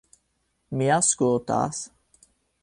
[0.79, 1.85] Mi aŭskultas...